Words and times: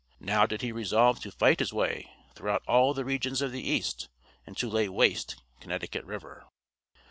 Now 0.19 0.47
did 0.47 0.63
he 0.63 0.71
resolve 0.71 1.19
to 1.19 1.31
fight 1.31 1.59
his 1.59 1.71
way 1.71 2.09
throughout 2.33 2.63
all 2.67 2.95
the 2.95 3.05
regions 3.05 3.39
of 3.39 3.51
the 3.51 3.61
east, 3.61 4.09
and 4.47 4.57
to 4.57 4.67
lay 4.67 4.89
waste 4.89 5.43
Connecticut 5.59 6.03
river. 6.05 6.47